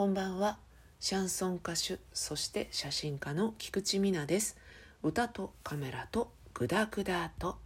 [0.00, 0.56] こんばんは。
[0.98, 4.56] シャンソン歌手そして写真家の菊池美奈です。
[5.02, 7.58] 歌とカメラとグダグダと。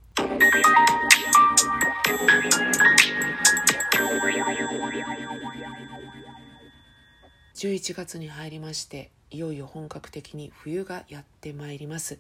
[7.55, 12.19] 11月に入りましていよいよ本格的に冬がやってまいります。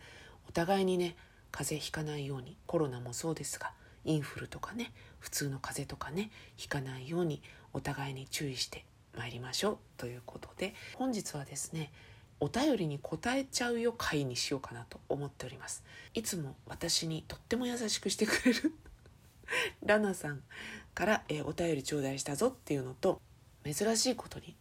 [0.48, 1.16] お互いにね
[1.50, 3.72] 風邪ひかないようにコロナもそうですが
[4.04, 7.42] インフルとかね普通の風邪とかねひかないように
[7.72, 8.84] お互いに注意して
[9.16, 11.92] まいりましょうということで本日はですね
[12.40, 15.84] お便りに答えちゃうよ会にしようかなと思っております。
[16.14, 18.74] いつも私にとっても優しくしてくれる
[19.84, 20.42] ラナさん
[20.94, 23.20] から、えー、お便り頂戴したぞっていうのと
[23.64, 24.56] 珍しいことに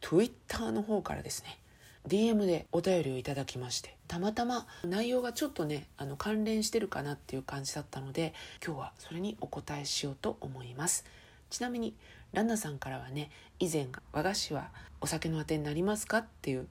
[0.00, 1.58] Twitter の方からですね
[2.06, 11.04] DM でお便りをいただきましてたまたま内容がちょっとねあの関連してるかなっていう感じだったので今日はそれにお答えしようと思います。
[11.50, 11.94] ちなみに
[12.32, 14.68] ランナさんからはね以前和菓子は
[15.00, 16.66] お酒のあてになりますかっていう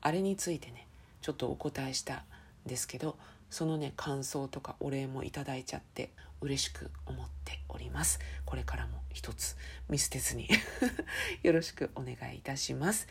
[0.00, 0.86] あれについてね
[1.20, 2.22] ちょっとお答えしたん
[2.66, 3.16] ですけど
[3.50, 8.18] そのね感想とかお礼もいただいちゃって嬉しく思っております。
[8.44, 9.56] これからも一つ
[9.88, 10.48] 見捨てずに
[11.44, 13.06] よろしくお願いいたします。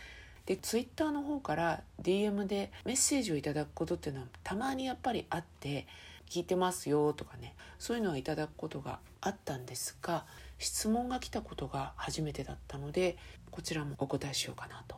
[0.45, 5.87] でツイッターの方から DM でメッセージをいただくことっていうのはたまにやっぱりあって
[6.27, 10.25] 聞いてますよとかねそういうのはいただくことがあったんですが
[10.61, 13.17] 質問が来たことが初めてだったので
[13.49, 14.95] こちらもお答えしようかなと。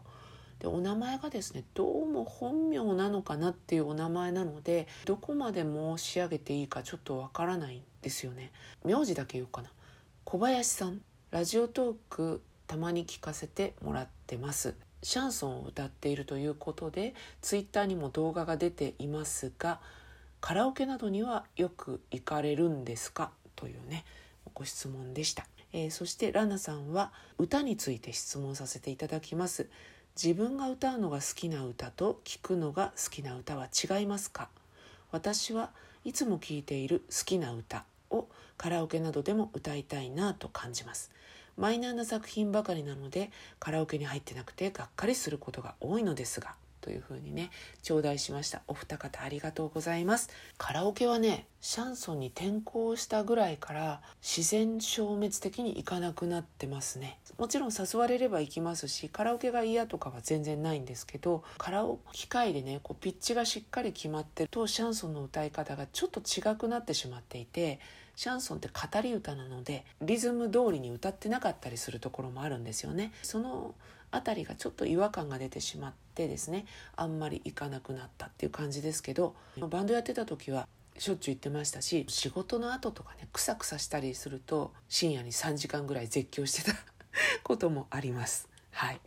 [0.60, 8.52] でお名前がですねどうも本名なのかなっていうお名前なのでどこまで申し上げていいかちょっとわからないんですよね。
[8.86, 9.72] 名字だけ言おうかな。
[10.24, 11.02] 小林さん。
[11.32, 14.76] ラジオトークたまに聞かせてもらってます。
[15.02, 19.82] シャンソンを歌っているということでツイッターにも動画が出ていますが
[20.40, 23.32] カラオケなどにはよく行かれるんですか？
[23.56, 24.06] というね
[24.54, 29.68] ご質問でした、えー、そしてラナさんは歌について質問させていただきます。
[30.16, 34.48] 自分が歌うのが好きな歌と聴くのが好きな歌は違いますか？
[35.12, 35.72] 私は
[36.06, 41.12] いつも聴いている好きな歌をカラオケなどでも歌いたいなと感じます。
[41.58, 47.50] マイナーな作品ばかりなのでカラオケに入ってなくてがっかりすることが多いのですがというふうにね
[47.82, 48.62] 頂戴しました。
[48.68, 50.30] お二方ありがとうございます。
[50.58, 57.20] カラオケはねシャンソンに転校したぐらいから自然消滅的に行かなくなってますね。
[57.38, 67.80] もちろん誘われれば行きますしカラオケが嫌とかは全然ないんですけどカラオケ機械でねこうピッチがしっかり決まってるとシャンソンの歌い方がちょっと違くなってしまっていて
[68.16, 73.12] シャンソンって語り歌なのでリズム通りに歌ってなかったりするところもあるんですよね。
[73.24, 73.74] その
[74.14, 76.66] 辺りがちょっと違和感が出てしまってですね
[76.96, 79.36] あんまり行かなくなったっていう感じですけど
[79.70, 86.78] バンドやってた時はしょっちゅう行ってましたし仕事の後とかねクサクサしたりすると深夜に3時間ぐらい絶叫してた
[87.44, 88.48] こともあります。
[88.72, 89.00] はい、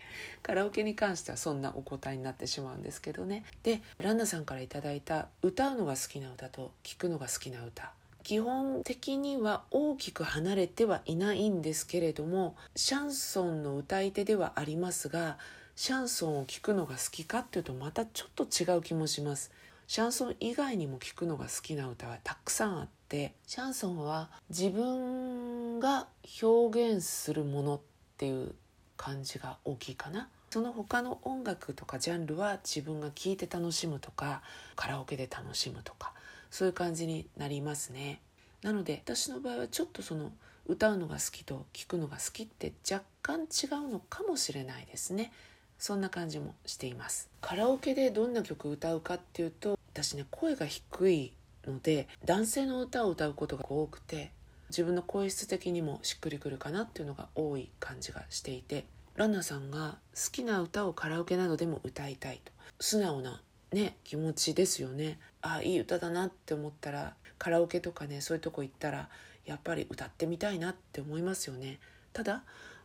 [0.44, 3.44] カラオケに関してはそんなお答えになってしまうんですけどね。
[3.64, 7.92] でランナさんから頂いた歌うのが好きな歌と聴くのが好きな歌。
[8.26, 15.38] 基本的には大きく離れてはいないんですけれどもシャンソンの歌い手ではありますが
[15.76, 19.53] シャンソンを聴くのが好きかっていうとまたちょっと違う気もします。
[19.86, 26.09] シャンソン以外にも聴くのが好きな歌はたくさんあってシャンソンは自分が
[26.42, 27.81] 表現するものっ
[28.16, 28.56] ていう
[28.97, 30.28] 感じが大きいかな。
[30.50, 34.42] その他の音楽とかジャンルは自分が聴いて楽しむとか
[34.75, 36.12] カラオケで楽しむとか
[36.56, 38.22] そういう感じになりますね。
[38.62, 40.32] なので私の場合はちょっとその
[40.66, 45.34] 歌うのが好きと聴くのが好きって若干違うのかもしれないですね。
[45.78, 47.28] そんな感じもしています。
[47.42, 51.34] カラオケでどんな曲歌うかっていうと私ね声が低い
[51.66, 54.32] ので男性の歌を歌うことが多くて
[54.70, 62.50] 自分の声質的にもしっくりくるかなっていうのが多い感じがしていてランナさんが好きな歌をカラオケなどでも歌いたいと。
[62.80, 63.42] 素直な
[63.76, 65.19] ね気持ちですよね。
[65.42, 69.10] あいい歌だなって思ったらカラオケとかねそういうとこ行ったら
[69.44, 71.78] やっぱり歌ってみたいなって思いますよね。
[72.15, 72.42] ただ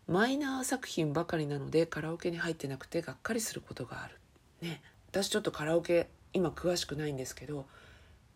[0.08, 4.20] マイナー作品ばかりなのでカラオケに入ってなくてがっかりすることがある。
[4.62, 7.66] ね私ちょっとカラオケ今詳しくないんですけど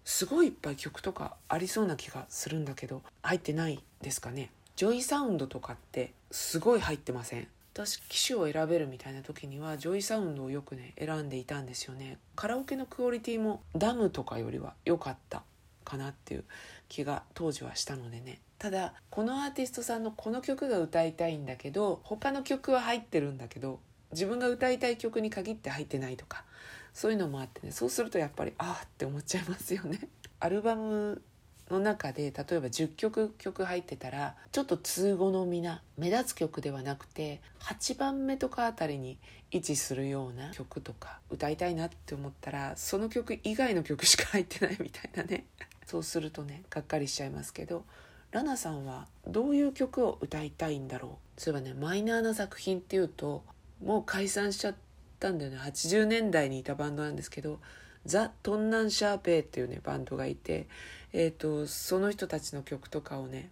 [0.06, 4.52] すごいいっぱい曲とかありそうな気がするんだけど入ってないですかね。
[4.78, 7.48] JOYSOUND とかってすごい入ってません？
[7.76, 12.18] 私機種を選べるみたいな時には JOYSOUND をよくね選んでいたんですよね。
[12.34, 15.44] カラオケのクオリティもダムとかよりは良かった
[15.84, 16.46] かなっていう
[16.88, 18.40] 気が当時はしたのでね。
[18.60, 23.82] ただこのアーティストさんのこの曲が歌いたいんだけど他の曲は入ってるんだけど
[24.14, 26.46] 自分が歌いたい曲に限って入ってないとか
[26.94, 27.74] そういうのもあってね。
[27.74, 30.00] そうするとやっぱりああって思っちゃいますよね。
[30.40, 31.22] アルバム
[31.70, 39.18] の中で例えば10曲曲入ってたらちょっと通好みな目立つ曲ではなくて8番目とかあたりに
[39.52, 45.46] 位置するような曲とか歌いたいなって思ったらその曲以外の曲しか入ってないみたいなね。
[45.88, 47.86] そうするとねがっかりしちゃいますけど
[48.32, 51.42] ラナさんはどういう曲を歌いたいんだろう？
[51.42, 53.44] そういえばねマイナーな作品っていうと
[53.84, 54.76] もう解散しちゃっ
[55.20, 55.58] たんだよね。
[55.58, 57.60] 80年代にいたバンドなんですけど
[58.06, 60.68] ザ・トンナンシャーペイっていうねバンドがいて、
[61.14, 63.50] えーと、その人たちの曲とかをね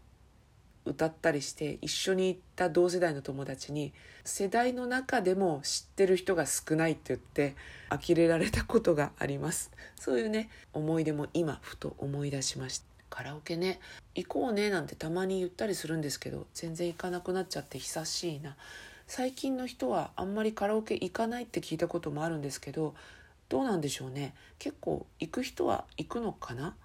[0.86, 3.94] 歌ったりして一緒に行った同世代の友達に
[4.26, 7.56] 世代の中でも知ってる人が少ないって言って
[7.90, 9.72] 呆れられたことがあります。
[10.00, 12.86] そういうね思い出も今ふと思い出しました。
[13.10, 13.80] カラオケね
[14.16, 18.58] 行こうねなんてたまに言ったりするんですけど全然行かなくなっちゃって久しいな。
[19.06, 22.96] 最近の人はあんまりカラオケ行かないって聞いたこともあるんですけど
[23.50, 24.34] どうなんでしょうね。
[24.60, 26.76] 結構行く人は行くのかな？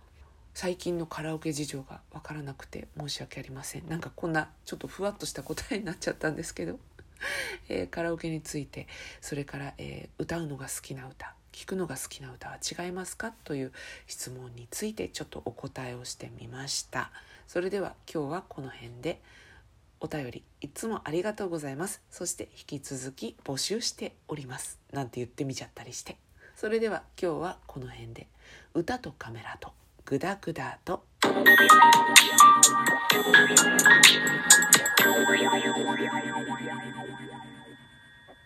[0.54, 3.88] 最近のカラオケ事情が分からなくて申し訳ありません。
[3.88, 6.78] なんかこんなちょっとふわっとした答えになっちゃったんですけど、
[7.68, 8.88] えー、カラオケについて。
[9.20, 11.34] それから、えー、歌うのが好きな歌。
[11.52, 13.32] 聞くのが好きな歌は違いますか？
[13.44, 13.72] という
[14.06, 17.12] 質問についてちょっとお答えをしてみました。
[17.46, 19.20] それでは今日はこの辺で。
[20.00, 22.00] お便りいつもありがとうございます。
[22.08, 24.78] そして引き続き募集しております。
[24.92, 26.16] なんて言ってみちゃったりして。
[26.58, 28.26] それでは今日はこの辺で。
[28.74, 29.70] 歌とカメラと。
[30.04, 31.04] グダグダと「